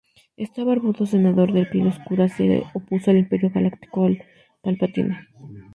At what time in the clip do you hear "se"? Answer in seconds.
2.27-2.63